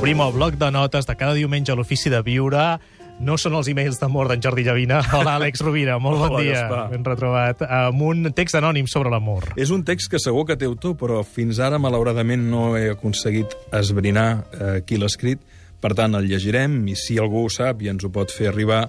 [0.00, 2.78] Obrim el bloc de notes de cada diumenge a l'Ofici de Viure.
[3.20, 5.02] No són els e-mails d'amor d'en Jordi Llavina.
[5.16, 6.54] Hola, Àlex Rovira, molt bon Hola, dia.
[6.62, 6.84] Gaspar.
[6.94, 7.64] Ben retrobat.
[7.68, 9.50] Amb un text anònim sobre l'amor.
[9.60, 13.52] És un text que segur que té autor, però fins ara, malauradament, no he aconseguit
[13.76, 14.26] esbrinar
[14.56, 15.42] eh, qui l'ha escrit.
[15.84, 18.86] Per tant, el llegirem i si algú ho sap i ens ho pot fer arribar,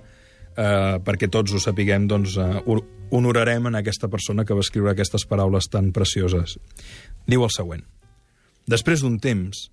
[0.56, 2.80] eh, perquè tots ho sapiguem, doncs eh, ho-
[3.12, 6.56] honorarem en aquesta persona que va escriure aquestes paraules tan precioses.
[7.28, 7.84] Diu el següent.
[8.72, 9.68] Després d'un temps,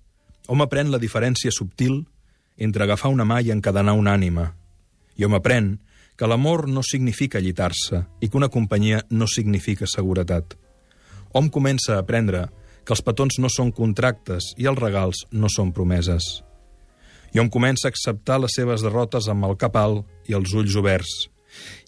[0.49, 2.01] hom aprèn la diferència subtil
[2.57, 4.49] entre agafar una mà i encadenar una ànima.
[5.15, 5.75] I hom aprèn
[6.17, 10.57] que l'amor no significa llitar-se i que una companyia no significa seguretat.
[11.31, 12.47] Hom comença a aprendre
[12.83, 16.41] que els petons no són contractes i els regals no són promeses.
[17.31, 20.75] I hom comença a acceptar les seves derrotes amb el cap alt i els ulls
[20.81, 21.27] oberts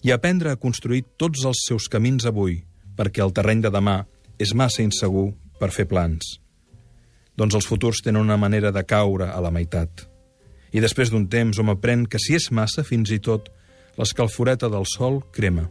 [0.02, 2.60] i a aprendre a construir tots els seus camins avui
[2.96, 4.02] perquè el terreny de demà
[4.38, 6.41] és massa insegur per fer plans.
[7.36, 10.06] Doncs els futurs tenen una manera de caure a la meitat.
[10.72, 13.48] I després d'un temps hom aprèn que si és massa, fins i tot,
[13.96, 15.68] l'escalforeta del sol crema.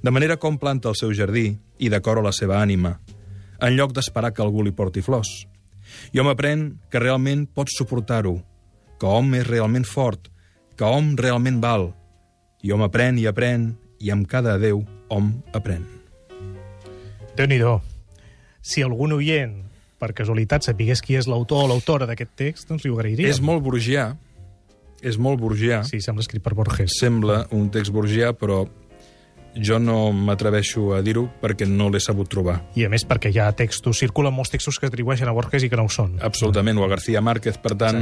[0.00, 2.98] De manera com planta el seu jardí i decora la seva ànima,
[3.60, 5.30] en lloc d'esperar que algú li porti flors.
[6.12, 8.38] I hom aprèn que realment pot suportar-ho,
[9.00, 10.28] que hom és realment fort,
[10.76, 11.90] que hom realment val.
[12.64, 15.84] I hom aprèn i aprèn, i amb cada adeu hom aprèn.
[17.36, 17.60] déu nhi
[18.62, 19.69] Si algun oient,
[20.00, 23.28] per casualitat, sapigués qui és l'autor o l'autora d'aquest text, doncs li ho agrairia.
[23.28, 24.14] És molt burgià,
[25.04, 26.96] és molt burgià, Sí, sembla escrit per Borges.
[26.98, 28.64] sembla un text burgià, però
[29.56, 32.60] jo no m'atreveixo a dir-ho perquè no l'he sabut trobar.
[32.78, 35.68] I a més perquè hi ha textos, circulen molts textos que atribueixen a Borges i
[35.70, 36.18] que no ho són.
[36.22, 37.98] Absolutament, o a García Márquez, per tant,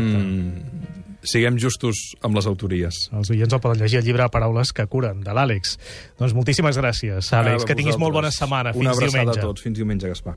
[1.22, 3.08] siguem justos amb les autories.
[3.16, 5.78] Els oients el poden llegir al llibre Paraules que curen, de l'Àlex.
[6.19, 7.62] Doncs moltíssimes gràcies, Àlex.
[7.64, 8.70] A Que tinguis molt bona setmana.
[8.74, 9.41] Una Fins abraçada diumenge.
[9.41, 9.62] a tots.
[9.62, 10.36] Fins diumenge, Gaspar.